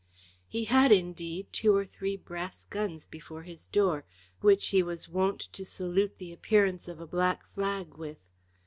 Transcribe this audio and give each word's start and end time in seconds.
He 0.47 0.63
had, 0.63 0.91
indeed, 0.91 1.53
two 1.53 1.75
or 1.75 1.85
three 1.85 2.17
brass 2.17 2.63
guns 2.63 3.05
before 3.05 3.43
his 3.43 3.67
door, 3.67 4.03
which 4.39 4.69
he 4.69 4.81
was 4.81 5.07
wont 5.07 5.41
to 5.53 5.63
salute 5.63 6.17
the 6.17 6.33
appearance 6.33 6.87
of 6.87 6.99
a 6.99 7.05
black 7.05 7.45
flag 7.53 7.95
with. 7.99 8.17